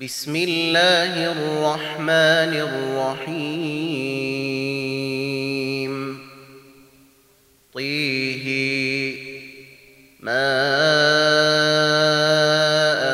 [0.00, 2.52] بسم الله الرحمن
[3.30, 3.54] الرحيم.
[7.74, 8.44] طيه
[10.20, 10.50] ما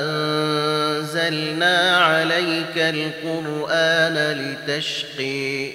[0.01, 5.71] أنزلنا عليك القرآن لتشقي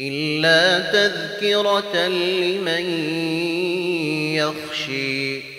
[0.00, 2.84] إلا تذكرة لمن
[4.34, 5.57] يخشي.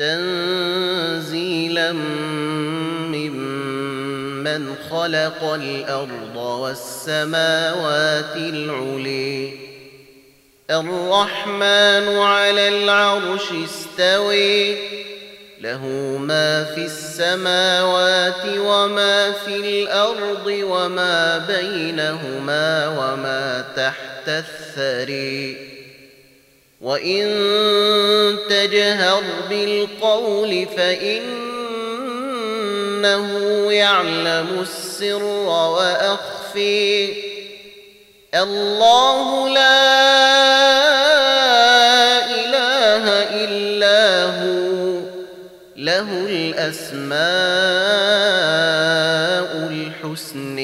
[0.00, 1.92] تنزيلا
[3.12, 9.52] ممن خلق الأرض والسماوات العلي.
[10.70, 14.74] الرحمن على العرش استوي
[15.60, 15.86] له
[16.20, 25.69] ما في السماوات وما في الأرض وما بينهما وما تحت الثري.
[26.80, 27.26] وإن
[28.50, 31.72] تجهر بالقول فإنه
[33.72, 37.12] يعلم السر وأخفي
[38.34, 39.90] الله لا
[42.26, 43.04] إله
[43.44, 45.00] إلا هو
[45.76, 47.20] له الأسماء
[49.70, 50.58] الحسن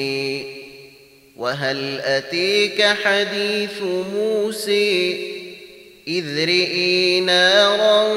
[1.37, 3.81] وهل أتيك حديث
[4.13, 5.36] موسى
[6.07, 8.13] إذ رئي نارا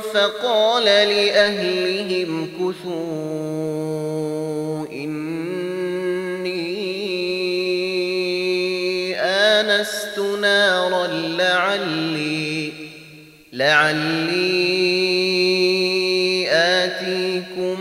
[0.00, 2.92] فقال لأهلهم كثوا
[4.92, 6.56] إني
[9.20, 12.72] آنست نارا لعلي
[13.52, 14.86] لعلي
[16.50, 17.80] آتيكم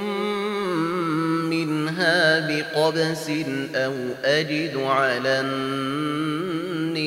[1.49, 3.29] منها بقبس
[3.75, 3.93] أو
[4.25, 7.05] أجد على النير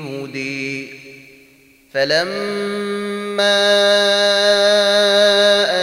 [0.00, 0.69] هدي.
[1.92, 3.60] فلما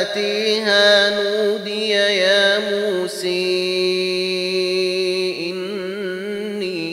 [0.02, 3.68] أتيها نودي يا موسى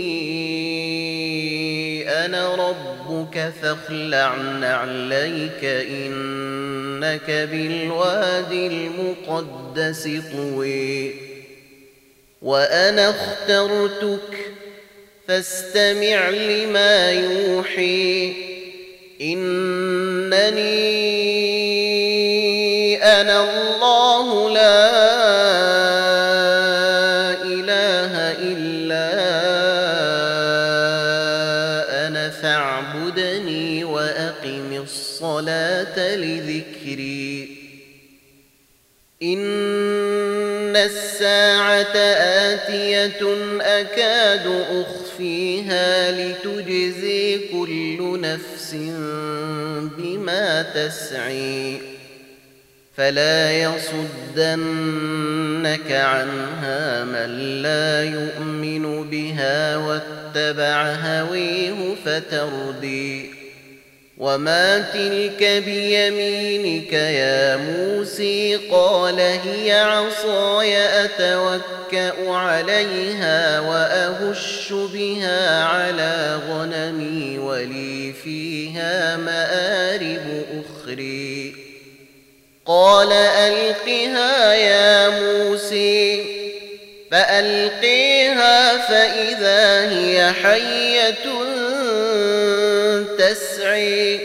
[0.04, 11.14] إني أنا ربك فاخلع نعليك إنك بالوادي المقدس طوي
[12.42, 14.38] وأنا اخترتك
[15.28, 18.53] فاستمع لما يوحي
[19.24, 20.64] إنني
[23.02, 24.90] أنا الله لا
[27.42, 28.12] إله
[28.50, 29.06] إلا
[32.06, 37.64] أنا فاعبدني وأقم الصلاة لذكري.
[39.22, 41.96] إن الساعة
[42.52, 43.22] آتية
[43.60, 44.46] أكاد
[45.14, 48.74] أخفيها لتجزي كل نفس
[49.98, 51.78] بما تسعي.
[52.96, 54.72] فلا يصدنك
[55.92, 63.43] عنها من لا يؤمن بها واتبع هويه فتردي
[64.18, 78.12] وما تلك بيمينك يا موسى قال هي عصاي أتوكأ عليها وأهش بها على غنمي ولي
[78.24, 81.54] فيها مآرب أخري
[82.66, 86.24] قال ألقها يا موسى
[87.10, 91.53] فألقيها فإذا هي حية
[93.24, 94.20] تسعي.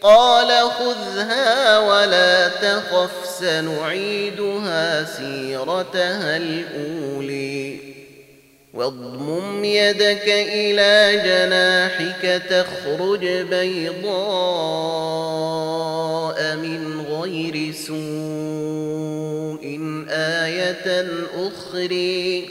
[0.00, 7.78] قال خذها ولا تخف سنعيدها سيرتها الأولي.
[8.74, 14.08] واضمم يدك إلى جناحك تخرج بيضاء
[16.56, 19.28] من غير سوء.
[20.10, 22.48] آية أخري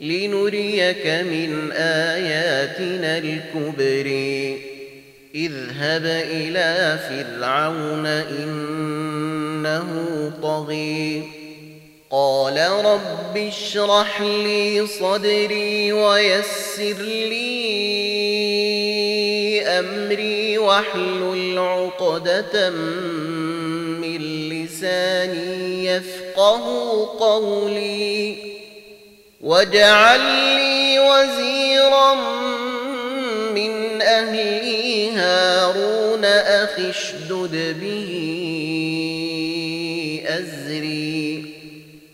[0.00, 4.77] لنريك من آياتنا الكبري
[5.34, 9.88] اذهب إلى فرعون إنه
[10.42, 11.22] طغي.
[12.10, 17.58] قال رب اشرح لي صدري ويسر لي
[19.62, 26.64] أمري واحلل عقدة من لساني يفقه
[27.20, 28.36] قولي.
[29.40, 32.14] واجعل لي وزيرا
[33.54, 34.67] من أهلي
[35.38, 38.10] هارون أخي اشدد به
[40.26, 41.54] أزري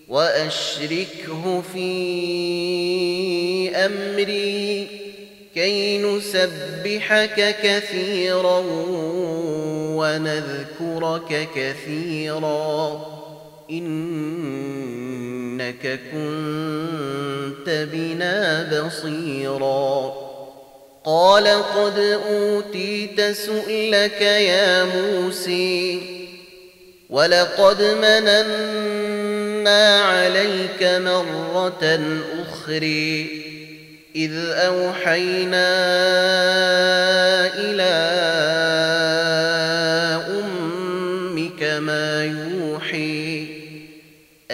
[0.08, 1.86] وأشركه في
[3.76, 4.86] أمري
[5.54, 8.62] كي نسبحك كثيرا
[9.96, 13.06] ونذكرك كثيرا.
[13.70, 14.80] إنك
[16.12, 18.36] كنت بنا
[18.72, 20.33] بصيرا.
[21.04, 21.98] قال قد
[22.28, 26.00] أوتيت سؤلك يا موسى
[27.10, 29.22] ولقد مننا
[30.00, 32.00] عليك مرة
[32.42, 33.26] أخرى
[34.16, 35.74] إذ أوحينا
[37.54, 37.94] إلى
[40.28, 42.63] أمك ما يوحي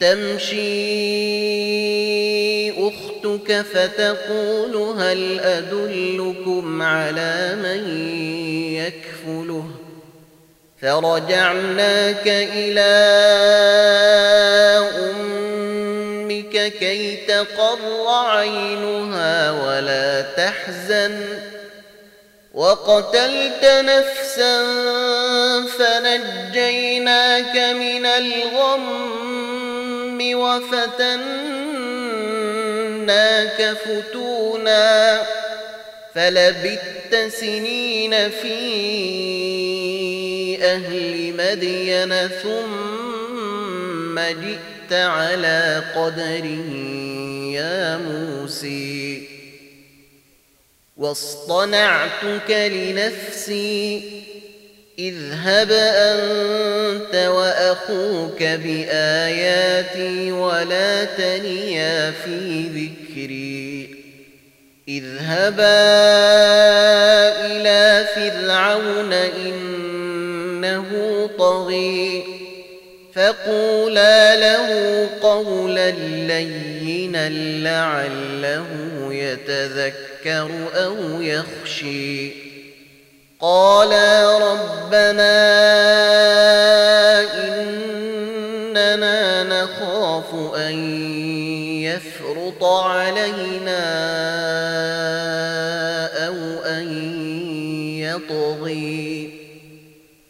[0.00, 0.60] تمشي
[2.70, 8.04] أختك فتقول هل أدلكم على من
[8.74, 9.64] يكفله؟
[10.82, 12.90] فرجعناك إلى
[14.98, 21.20] أمك كي تقر عينها ولا تحزن.
[22.54, 24.62] وقتلت نفسا
[25.78, 29.29] فنجيناك من الغم.
[30.20, 31.20] وفتناك
[33.84, 35.22] فتونا
[36.14, 38.60] فلبثت سنين في
[40.64, 46.70] أهل مدين ثم جئت على قدره
[47.54, 49.28] يا موسى
[50.96, 54.02] واصطنعتك لنفسي
[54.98, 63.96] اذهب أنت وأخوك بآياتي ولا تنيا في ذكري.
[64.88, 65.64] اذهبا
[67.46, 70.86] إلى فرعون إنه
[71.38, 72.24] طغي.
[73.14, 77.28] فقولا له قولا لينا
[77.62, 78.66] لعله
[79.10, 82.49] يتذكر أو يخشي.
[83.40, 85.40] قالا ربنا
[88.68, 90.74] اننا نخاف ان
[91.82, 93.80] يفرط علينا
[96.26, 96.88] أو ان
[97.98, 99.40] يطغي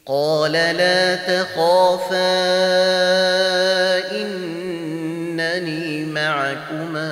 [0.07, 2.31] قال لا تخافا
[4.13, 7.11] إنني معكما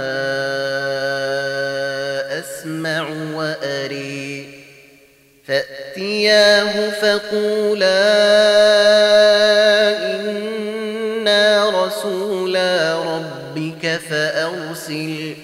[2.38, 4.58] أسمع وأري
[5.98, 7.98] فأتياه فقولا
[10.14, 15.34] إنا رسولا ربك فأرسل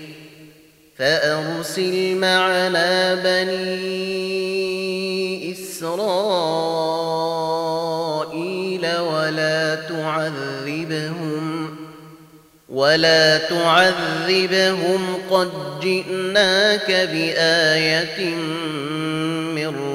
[0.99, 3.65] فأرسل معنا بني
[5.53, 6.07] إسرائيل
[8.97, 11.45] ولا تعذبهم
[12.69, 15.51] ولا تعذبهم قد
[15.83, 18.35] جئناك بآية
[19.55, 19.94] من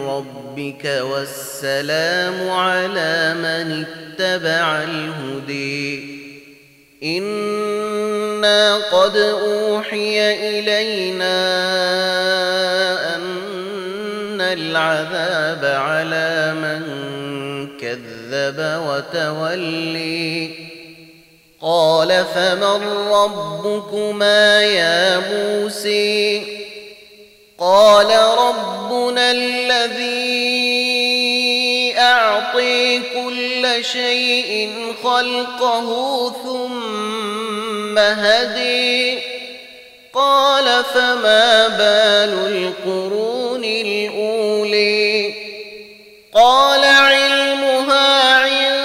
[0.60, 6.20] ربك والسلام على من اتبع الهدي
[7.04, 10.20] إنا قد أوحي
[10.60, 11.36] إلينا
[13.16, 16.82] أن العذاب على من
[17.78, 20.50] كذب وتولي.
[21.62, 26.59] قال فمن ربكما يا موسى؟
[27.60, 30.50] قال ربنا الذي
[31.98, 34.70] أعطي كل شيء
[35.04, 35.88] خلقه
[36.44, 39.20] ثم هدي.
[40.14, 45.34] قال فما بال القرون الأولي.
[46.34, 48.80] قال علمها عند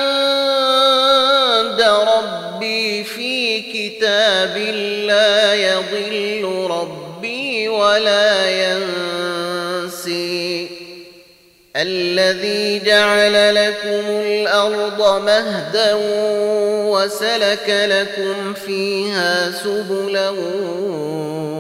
[1.80, 4.56] ربي في كتاب
[5.06, 6.33] لا يضل
[11.86, 15.94] الذي جعل لكم الأرض مهدا
[16.90, 20.30] وسلك لكم فيها سبلا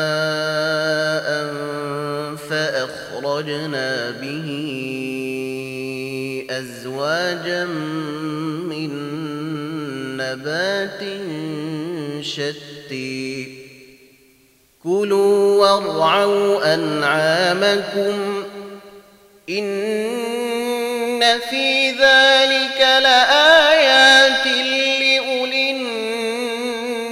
[2.50, 4.48] فأخرجنا به
[6.50, 8.15] أزواجا من
[10.36, 11.02] نبات
[12.22, 13.48] شتى
[14.84, 18.44] كلوا وارعوا أنعامكم
[19.50, 27.06] إن في ذلك لآيات لأولي النهي.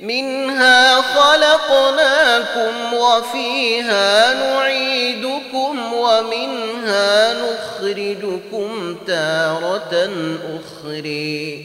[0.00, 6.65] منها خلقناكم وفيها نعيدكم ومنها
[7.32, 10.10] نخرجكم تارة
[10.56, 11.64] أخرى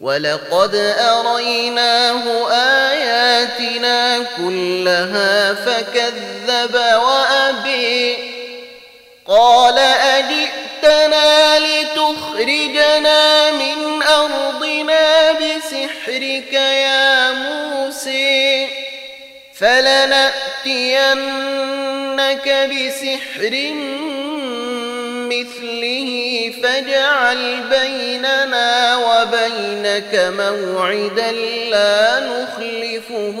[0.00, 2.50] ولقد أريناه
[2.90, 8.16] آياتنا كلها فكذب وأبي.
[9.26, 18.68] قال أجئتنا لتخرجنا من أرضنا بسحرك يا موسى.
[20.64, 23.54] فلنأتينك بسحر
[25.32, 26.08] مثله
[26.62, 31.32] فاجعل بيننا وبينك موعدا
[31.70, 33.36] لا نخلفه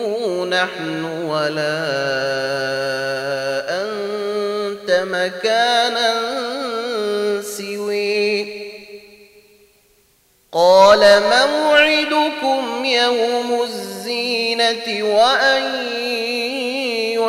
[0.50, 1.82] نحن ولا
[3.82, 6.10] أنت مكانا
[7.42, 8.62] سوي.
[10.52, 15.92] قال موعدكم يوم الزينة وأن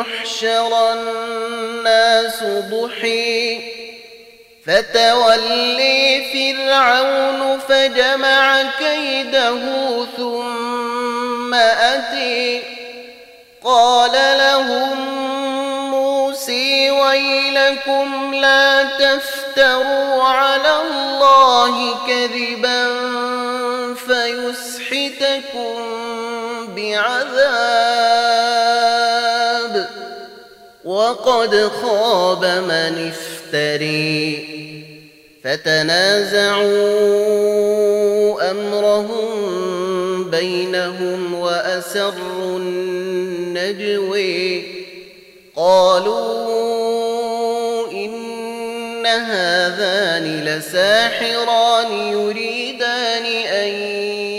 [0.00, 3.60] يحشر الناس ضحي
[4.66, 9.58] فتولي فرعون فجمع كيده
[10.16, 12.62] ثم أتي.
[13.64, 14.98] قال لهم
[15.90, 22.86] موسى ويلكم لا تفتروا على الله كذبا
[23.94, 25.76] فيسحتكم
[26.76, 28.03] بعذاب.
[30.94, 34.84] وقد خاب من افترى يفتري
[35.44, 36.70] فتنازعوا
[38.50, 44.04] أمرهم بينهم وأسروا النجوي
[45.56, 46.32] قالوا
[47.92, 53.68] إن هذان لساحران يريدان أن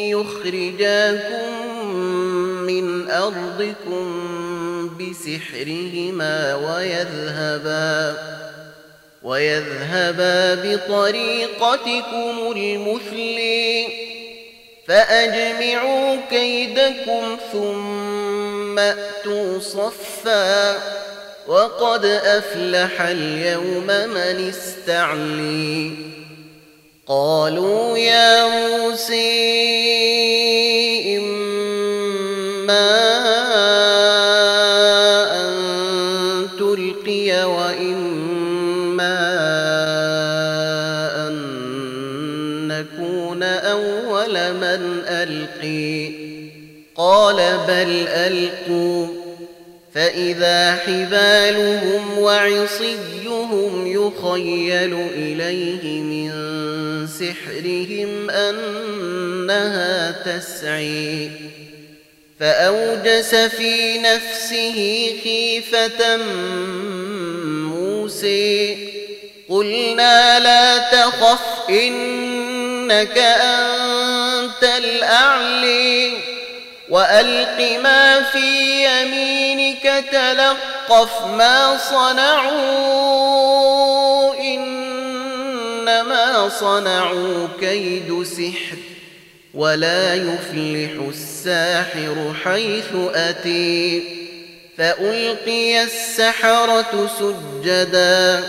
[0.09, 1.65] يخرجاكم
[2.65, 3.84] من أرضكم
[5.25, 8.17] بسحرهما ويذهبا
[9.23, 13.87] ويذهبا بطريقتكم المثلي
[14.87, 20.77] فأجمعوا كيدكم ثم أتوا صفا.
[21.47, 25.91] وقد أفلح اليوم من استعلي.
[27.07, 29.45] قالوا يا موسى
[31.17, 33.15] إما
[44.55, 46.11] من ألقي
[46.95, 47.35] قال
[47.67, 49.07] بل ألقوا
[49.95, 56.31] فإذا حبالهم وعصيهم يخيل إليه من
[57.07, 61.29] سحرهم أنها تسعي
[62.39, 66.17] فأوجس في نفسه خيفة
[67.67, 68.77] موسى
[69.49, 73.84] قلنا لا تخف إنك أنت
[75.65, 76.17] الأعلي
[76.89, 83.15] وألق ما في يمينك تلقف ما صنعوا
[84.39, 88.77] إنما صنعوا كيد سحر
[89.53, 94.03] ولا يفلح الساحر حيث أتي.
[94.77, 98.43] فألقي السحرة سجدا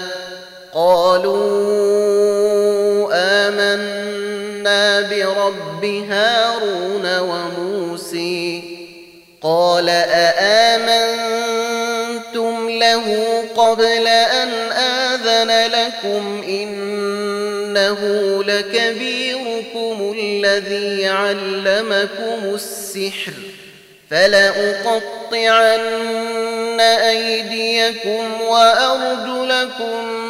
[0.76, 1.36] قالوا
[3.12, 8.62] آمنا برب هارون وموسى.
[9.42, 11.10] قال أآمنتم
[12.70, 13.04] له
[13.56, 18.00] قبل أن آذن لكم؟ إنه
[18.44, 23.32] لكبيركم الذي علمكم السحر.
[24.10, 25.80] فلأقطعن
[26.80, 30.26] أيديكم وأرجلكم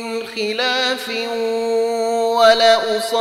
[0.00, 1.08] من خلاف
[2.38, 3.20] ولأصلبنكم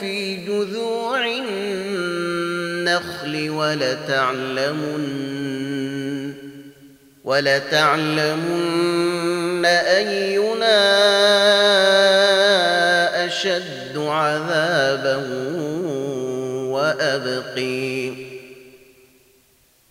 [0.00, 2.30] في جذوع النخل
[3.50, 5.04] ولتعلمن
[7.24, 8.78] ولتعلمن
[9.64, 10.78] أينا
[13.26, 15.16] أشد عذابا
[16.72, 18.12] وأبقي.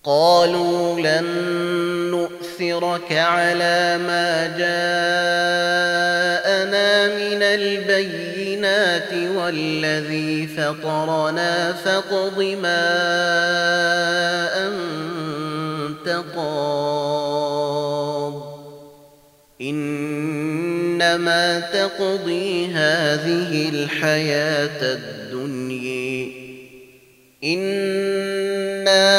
[0.03, 2.27] قالوا لن
[2.61, 4.67] نؤثرك على ما جاءنا
[7.07, 12.87] من البينات والذي فطرنا فاقض ما
[14.67, 17.47] أنت قاض.
[19.61, 26.47] إنما تقضي هذه الحياة الدنيا.
[27.43, 29.17] إنا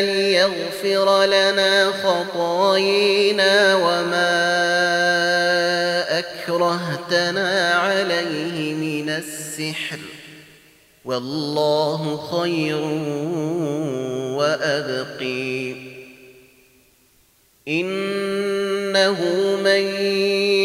[0.00, 4.34] ليغفر لنا خطايانا وما
[6.18, 9.98] أكرهتنا عليه من السحر.
[11.04, 12.80] والله خير
[14.36, 15.74] وأبقي.
[17.68, 19.20] إنه
[19.64, 20.02] من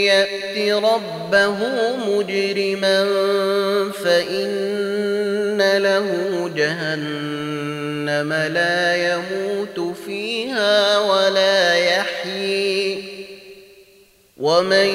[0.05, 1.57] يأت ربه
[1.95, 3.05] مجرما
[3.91, 7.38] فإن له جهنم.
[8.53, 13.03] لا يموت فيها ولا يحيي.
[14.37, 14.89] ومن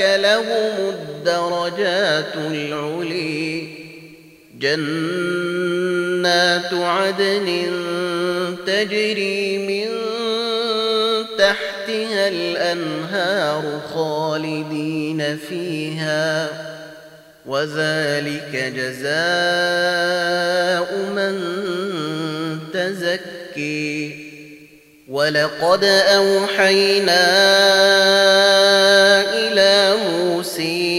[0.00, 3.68] لهم الدرجات العلي.
[4.60, 5.14] جنات
[6.72, 7.70] عدن
[8.66, 10.13] تجري من
[11.94, 16.48] تحتها الأنهار خالدين فيها
[17.46, 19.14] وذلك جزاء
[21.16, 21.34] من
[22.72, 24.24] تزكي.
[25.08, 27.24] ولقد أوحينا
[29.34, 30.94] إلى موسى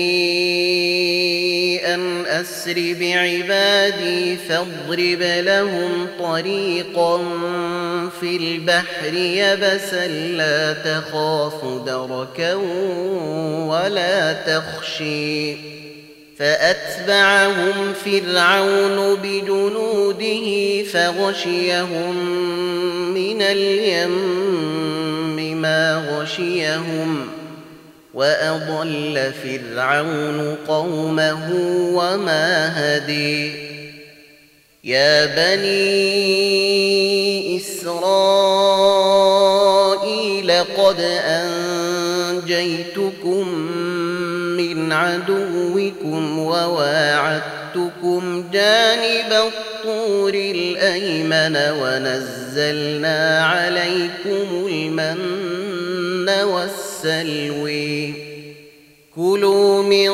[1.86, 7.18] أن أسر بعبادي فاضرب لهم طريقا
[8.20, 12.54] في البحر يبسا لا تخاف دركا
[13.66, 15.56] ولا تخشي.
[16.40, 22.16] فأتبعهم فرعون بجنوده فغشيهم
[23.14, 24.12] من اليم
[25.62, 27.28] ما غشيهم.
[28.14, 31.52] وأضل فرعون قومه
[31.94, 33.52] وما هدي.
[34.84, 36.95] يا بني
[37.46, 39.06] إسرائيل
[40.78, 41.00] قد
[42.46, 43.48] أنجيتكم
[44.58, 58.25] من عدوكم وواعدتكم جانب الطور الأيمن ونزلنا عليكم المن والسلوي
[59.16, 60.10] كلوا من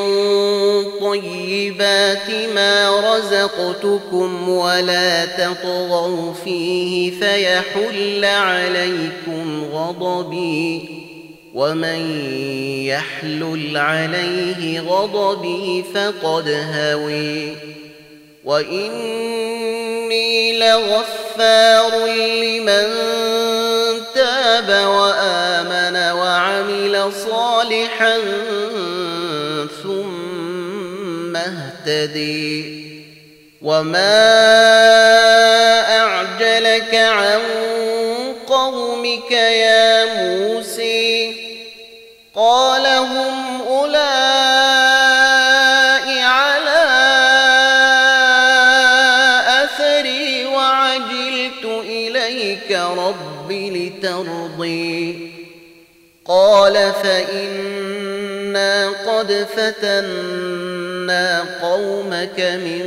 [1.00, 10.88] طيبات ما رزقتكم ولا تطغوا فيه فيحل عليكم غضبي
[11.54, 12.26] ومن
[12.86, 17.56] يحلل عليه غضبي فقد هوي
[18.44, 19.72] وإني
[20.58, 22.06] لغفار
[22.42, 23.12] لمن
[24.14, 28.18] تاب وآمن وعمل صالحا
[31.84, 32.82] ثم اهتدي
[33.62, 34.22] وما
[35.98, 37.40] أعجلك عن
[38.46, 41.34] قومك يا موسى
[42.34, 44.02] قال هم أولئك
[46.22, 46.84] على
[49.64, 55.32] أثري وعجلت إليك رب لترضي
[56.26, 60.91] قال فإنا قد فتنا
[61.62, 62.86] قومك من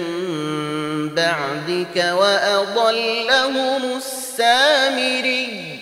[1.16, 5.80] بعدك وأضلهم السامري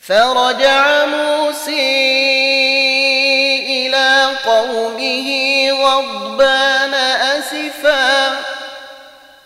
[0.00, 2.10] فرجع موسى
[3.68, 5.28] إلى قومه
[5.70, 6.94] غضبان
[7.38, 8.36] أسفا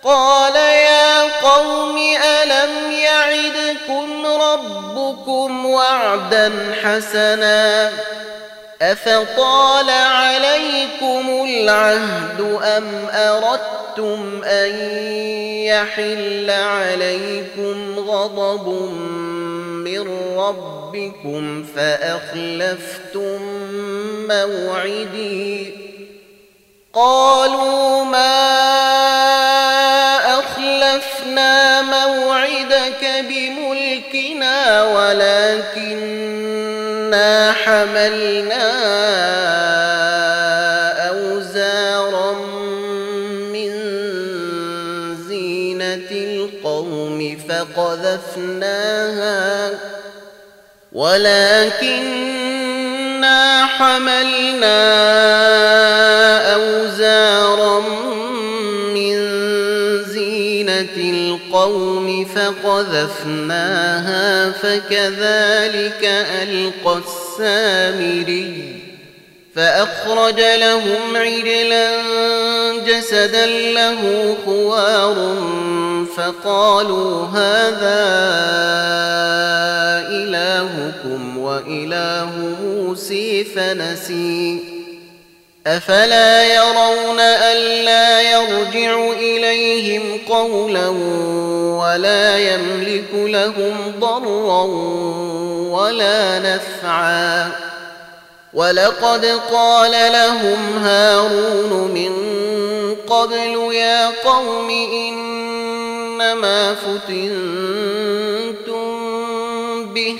[0.03, 7.91] قال يا قوم ألم يعدكم ربكم وعدا حسنا
[8.83, 14.71] أفطال عليكم العهد أم أردتم أن
[15.65, 18.69] يحل عليكم غضب
[19.85, 20.09] من
[20.39, 23.41] ربكم فأخلفتم
[24.29, 25.75] موعدي؟
[26.95, 28.45] قالوا ما
[30.39, 34.83] أخلفنا موعدك بملكنا
[37.53, 38.71] حملنا
[41.09, 42.33] أوزارا
[43.53, 43.71] من
[45.29, 48.95] زينة القوم فقذفناها
[50.93, 52.55] ولكننا
[53.67, 54.79] حملنا
[56.55, 57.81] أوزارا
[58.95, 59.15] من
[60.05, 60.97] زينة
[61.65, 63.71] القوم فقذفناها
[64.51, 66.05] فكذلك
[66.43, 68.81] ألقى السامري
[69.55, 71.91] فأخرج لهم عجلا
[72.87, 75.37] جسدا له خوار
[76.17, 78.05] فقالوا هذا
[80.09, 82.31] إلهكم وإله
[82.63, 84.75] موسى فنسي
[85.67, 90.89] أفلا يرون ألا يرجع إليهم قولا
[91.79, 94.63] ولا يملك لهم ضرا
[95.71, 97.53] ولا نفعا.
[98.55, 102.13] ولقد قال لهم هارون من
[103.07, 107.35] قبل يا قوم إنما فتنتم
[109.95, 110.19] به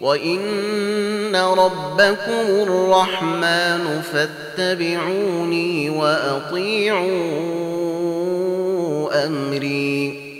[0.00, 7.22] وإن ربكم الرحمن فاتبعوني وأطيعوا
[9.26, 10.31] أمري.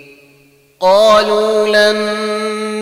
[0.83, 1.99] قالوا لن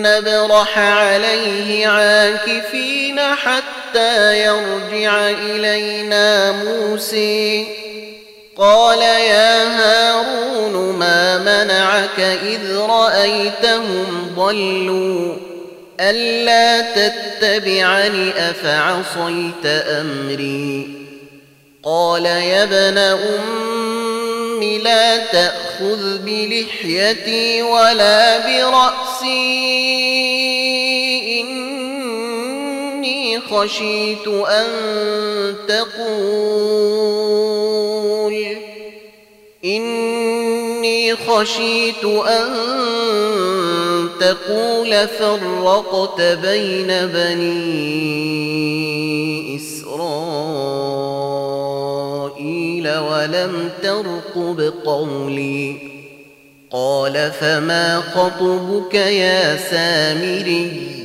[0.02, 7.66] نبرح عليه عاكفين حتى يرجع إلينا موسى.
[8.56, 15.36] قال يا هارون ما منعك إذ رأيتهم ضلوا؟
[16.00, 21.00] ألا تتبعني أفعصيت أمري؟
[21.84, 23.99] قال يا ابن أم
[24.62, 29.80] لا تأخذ بلحيتي ولا برأسي.
[31.40, 34.66] إني خشيت أن
[35.68, 35.96] تقول.
[39.64, 42.48] إني خشيت أن
[44.20, 45.08] تقول.
[45.08, 47.96] فرقت بين بني
[49.56, 49.90] إسرائيل.
[52.98, 55.76] ولم ترقب قولي
[56.70, 61.00] قال فما خطبك يا سامري؟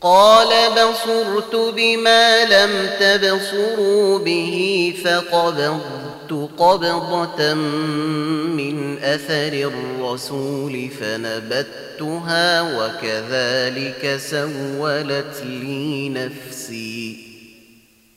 [0.00, 16.08] قال بصرت بما لم تبصروا به فقبضت قبضة من أثر الرسول فنبتها وكذلك سولت لي
[16.08, 17.33] نفسي.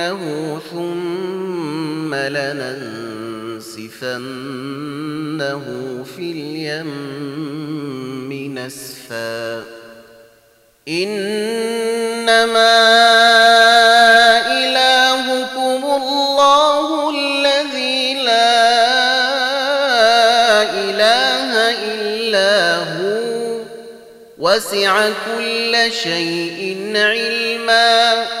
[0.00, 3.14] لنحرقنه ثم لننسفنه
[6.16, 6.90] في اليم
[8.58, 9.64] نسفا
[10.88, 12.30] إنما
[14.46, 18.60] إلهكم الله الذي لا
[20.62, 21.50] إله
[21.92, 23.60] إلا هو
[24.38, 28.40] وسع كل شيء علما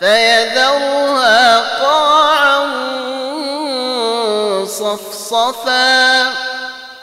[0.00, 2.60] فيذرها قاعا
[4.64, 6.32] صفصفا.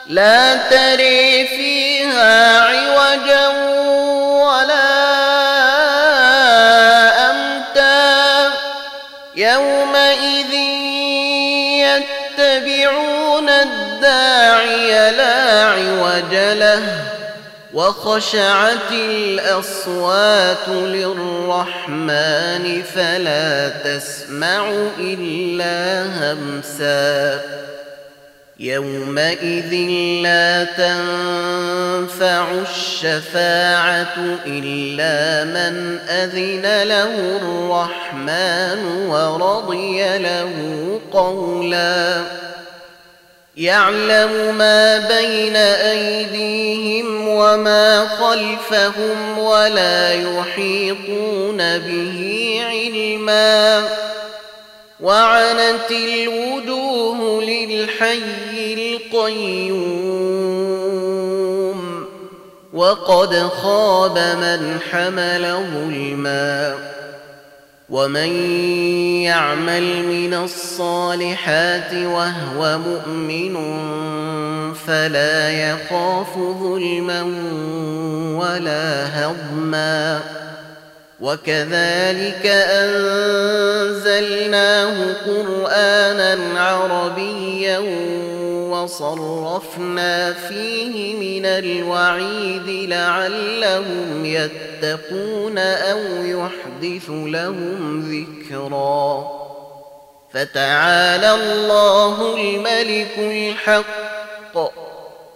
[0.06, 3.48] لا تري فيها عوجا
[4.44, 4.88] ولا
[7.30, 8.52] أمتا.
[9.36, 10.52] يومئذ
[12.38, 17.07] يتبعون الداعي لا عوج له.
[17.74, 21.84] وخشعت الأصوات للرحمن
[22.94, 27.40] فلا تسمع إلا همسا.
[28.60, 29.74] يومئذ
[30.22, 40.50] لا تنفع الشفاعة إلا من أذن له الرحمن ورضي له
[41.12, 42.47] قولاً.
[43.58, 53.88] يعلم ما بين أيديهم وما خلفهم ولا يحيطون به علما.
[55.00, 58.20] وعنت الوجوه للحي
[58.74, 60.08] القيوم.
[62.72, 65.42] وقد خاب من حمل
[65.74, 66.97] ظلمًا
[67.90, 68.32] ومن
[69.22, 73.54] يعمل من الصالحات وهو مؤمن
[74.74, 77.22] فلا يخاف ظلما
[78.38, 80.20] ولا هضما
[81.20, 82.46] وكذلك
[83.90, 84.94] انزلناه
[85.26, 87.78] قرانا عربيا
[88.82, 99.28] وصرفنا فيه من الوعيد لعلهم يتقون أو يحدث لهم ذكرا.
[100.34, 104.08] فتعالى الله الملك الحق.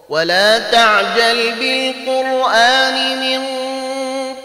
[0.09, 3.47] ولا تعجل بالقرآن من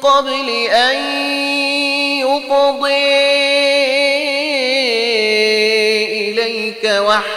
[0.02, 0.96] قبل أن
[2.20, 3.18] يقضي
[6.30, 7.37] إليك وحيه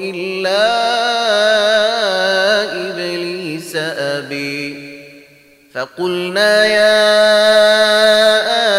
[0.00, 0.68] إلا
[2.90, 4.88] إبليس أبي.
[5.74, 7.20] فقلنا يا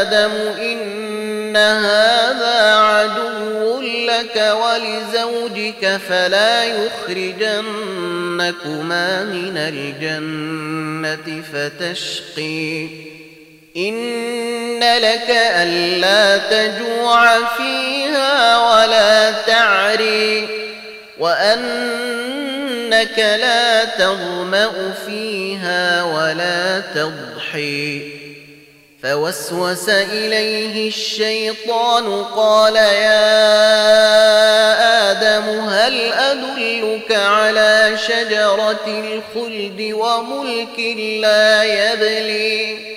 [0.01, 7.63] آدم إن هذا عدو لك ولزوجك فلا يخرجنكما
[9.23, 12.87] من الجنة فتشقي.
[13.77, 20.68] إن لك ألا تجوع فيها ولا تعري.
[21.19, 28.19] وأنك لا تظمأ فيها ولا تضحي
[29.03, 33.29] فوسوس إليه الشيطان قال يا
[35.11, 40.79] آدم هل أدلك على شجرة الخلد وملك
[41.21, 42.88] لا يبلي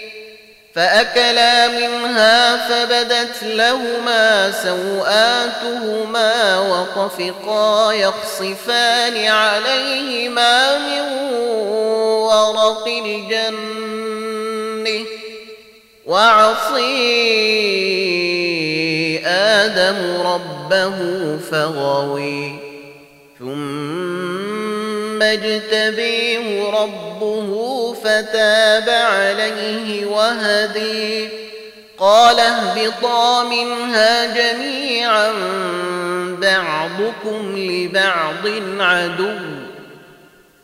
[0.75, 11.03] فأكلا منها فبدت لهما سوآتهما وطفقا يخصفان عليهما من
[12.03, 14.03] ورق الجنة.
[16.07, 16.83] وعصي
[19.27, 20.99] آدم ربه
[21.51, 22.59] فغوي.
[23.39, 24.42] ثم
[25.23, 31.29] اجتبيه ربه فتاب عليه وهدي.
[31.99, 35.33] قال اهبطا منها جميعا
[36.41, 38.47] بعضكم لبعض
[38.81, 39.39] عدو.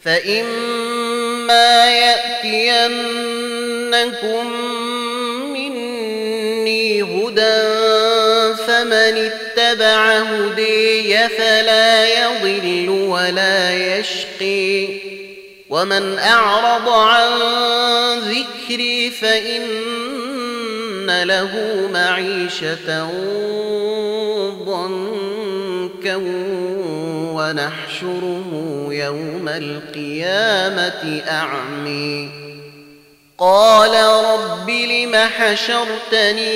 [0.05, 2.87] فإما يأتينكم
[5.53, 7.63] مني هدى
[8.67, 14.89] فمن اتبع هدي فلا يضل ولا يشقي.
[15.71, 17.31] ومن أعرض عن
[18.19, 20.29] ذكري فإن
[21.23, 21.53] له
[21.93, 23.11] معيشة
[24.65, 26.17] ضنكا
[27.35, 32.48] ونحشره يوم القيامة أعمي
[33.39, 36.49] قال رب لم حشرتني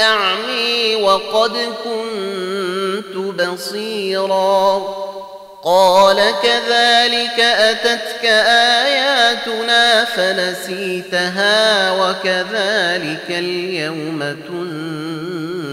[0.00, 1.52] أعمي وقد
[1.84, 4.78] كنت بصيرا
[5.64, 8.24] قال كذلك أتتك
[8.84, 14.36] آياتنا فنسيتها وكذلك اليوم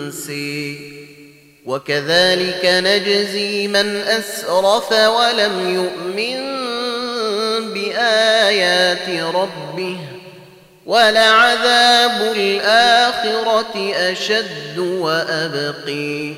[0.10, 0.93] تنسي
[1.65, 6.52] وكذلك نجزي من أسرف ولم يؤمن
[8.03, 9.97] بايات ربه
[10.85, 16.33] ولعذاب الآخرة أشد وأبقي.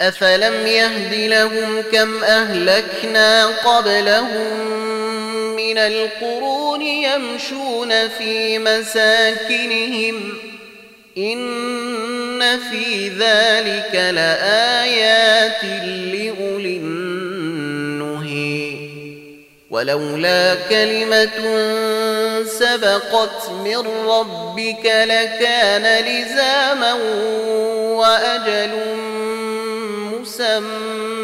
[0.00, 4.70] أفلم يهد لهم كم أهلكنا قبلهم
[5.56, 10.34] من القرون يمشون في مساكنهم.
[11.18, 15.64] إن في ذلك لآيات
[16.12, 17.03] لأولي
[19.74, 21.38] ولولا كلمة
[22.46, 26.92] سبقت من ربك لكان لزاما
[27.98, 28.70] وأجل
[30.12, 31.14] مسمى.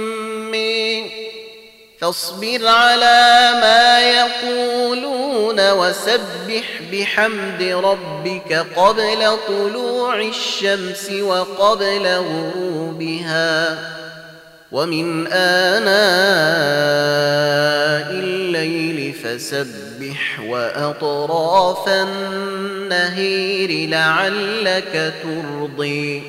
[2.00, 13.78] فاصبر على ما يقولون وسبح بحمد ربك قبل طلوع الشمس وقبل غروبها.
[14.72, 15.90] ومن آناء
[18.10, 18.39] الليل
[19.24, 26.22] فسبح وأطراف النهير لعلك ترضي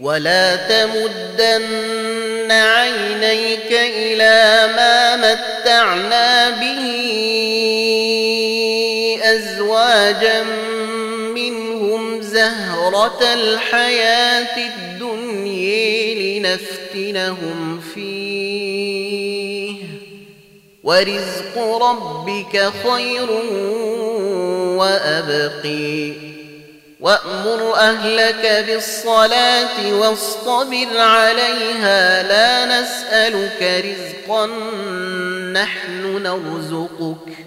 [0.00, 7.10] ولا تمدن عينيك إلى ما متعنا به
[9.22, 10.42] أزواجا
[11.34, 17.79] منهم زهرة الحياة الدنيا لنفتنهم
[20.82, 23.30] ورزق ربك خير
[24.78, 26.12] وأبقي.
[27.00, 32.22] وأمر أهلك بالصلاة واصطبر عليها.
[32.22, 34.46] لا نسألك رزقا
[35.52, 37.46] نحن نرزقك.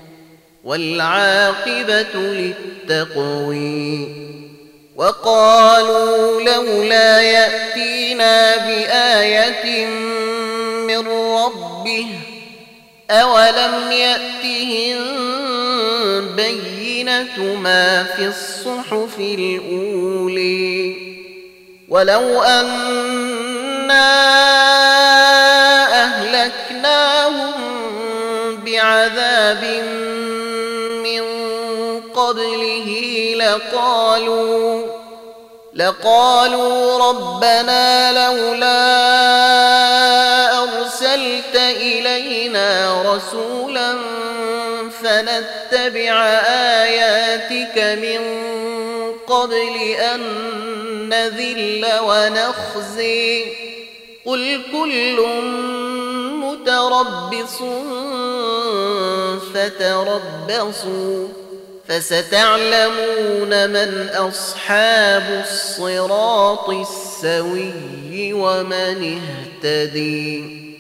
[0.64, 2.16] والعاقبة
[2.90, 4.08] للتقوي.
[4.96, 9.86] وقالوا لولا يأتينا بآية
[10.88, 12.08] من ربه
[13.12, 15.24] أولم يأتهم
[16.36, 20.96] بينة ما في الصحف الأولي
[21.90, 22.84] ولو أنا
[26.04, 27.52] أهلكناهم
[28.66, 29.64] بعذاب
[31.04, 31.24] من
[32.16, 32.90] قبله
[33.38, 34.84] لقالوا
[35.74, 38.94] لقالوا ربنا لولا
[42.34, 43.96] إلينا رسولا
[45.04, 46.26] فنتبع
[46.84, 48.22] آياتك من
[49.28, 50.22] قبل أن
[51.10, 53.46] نذل ونخزي.
[54.26, 55.20] قل كل
[56.34, 57.58] متربص
[59.54, 61.28] فتربصوا
[61.88, 69.20] فستعلمون من أصحاب الصراط السوي ومن
[69.64, 70.73] اهتدي.